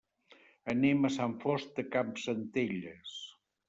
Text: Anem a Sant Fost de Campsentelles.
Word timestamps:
Anem 0.73 1.05
a 1.05 1.13
Sant 1.17 1.37
Fost 1.45 1.79
de 1.79 1.89
Campsentelles. 1.99 3.19